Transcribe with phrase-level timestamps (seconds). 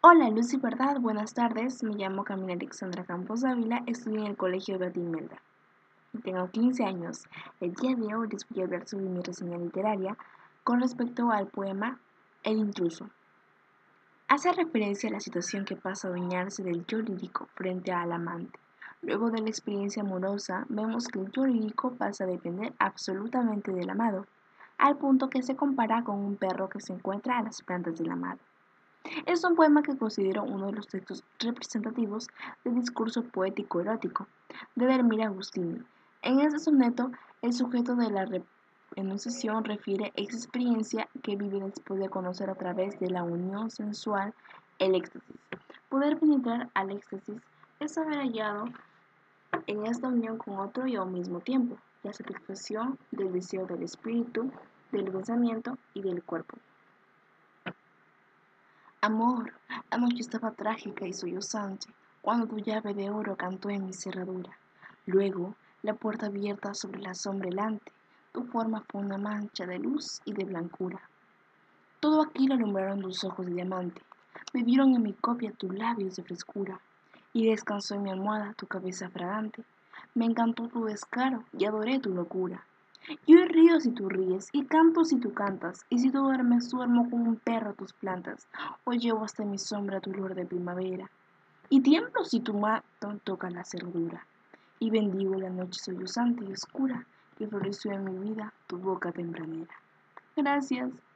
[0.00, 1.82] Hola, Luz y Verdad, buenas tardes.
[1.82, 5.42] Me llamo Camila Alexandra Campos Ávila, estudio en el Colegio de Imelda.
[6.22, 7.24] Tengo 15 años.
[7.58, 10.16] El día de hoy les voy a hablar sobre mi reseña literaria
[10.62, 11.98] con respecto al poema
[12.44, 13.10] El intruso.
[14.28, 18.56] Hace referencia a la situación que pasa a adueñarse del yo lírico frente al amante.
[19.02, 23.90] Luego de la experiencia amorosa, vemos que el yo lírico pasa a depender absolutamente del
[23.90, 24.28] amado,
[24.78, 28.12] al punto que se compara con un perro que se encuentra a las plantas del
[28.12, 28.38] amado.
[29.26, 32.28] Es un poema que considero uno de los textos representativos
[32.64, 34.26] del discurso poético erótico
[34.74, 35.82] de Delmira Agustini.
[36.22, 37.10] En este soneto,
[37.42, 38.28] el sujeto de la
[38.96, 44.34] enunciación refiere esa experiencia que después de conocer a través de la unión sensual
[44.78, 45.36] el éxtasis.
[45.88, 47.40] Poder penetrar al éxtasis
[47.80, 48.66] es haber hallado
[49.66, 54.50] en esta unión con otro y al mismo tiempo la satisfacción del deseo del espíritu,
[54.92, 56.58] del pensamiento y del cuerpo.
[59.08, 59.54] Amor,
[59.90, 61.86] la noche estaba trágica y sollozante
[62.20, 64.58] cuando tu llave de oro cantó en mi cerradura.
[65.06, 67.90] Luego, la puerta abierta sobre la sombra helante,
[68.32, 71.00] tu forma fue una mancha de luz y de blancura.
[72.00, 74.02] Todo aquí lo alumbraron tus ojos de diamante,
[74.52, 76.78] bebieron en mi copia tus labios de frescura,
[77.32, 79.64] y descansó en mi almohada tu cabeza fragante.
[80.14, 82.62] Me encantó tu descaro y adoré tu locura.
[83.26, 87.08] Yo río si tú ríes, y canto si tú cantas, y si tú duermes, duermo
[87.08, 88.46] como un perro a tus plantas,
[88.84, 91.10] o llevo hasta mi sombra tu olor de primavera.
[91.70, 94.26] Y tiemblo si tu mato toca la cerradura,
[94.78, 99.74] y bendigo la noche sollozante y oscura que floreció en mi vida tu boca tempranera.
[100.36, 100.90] Gracias.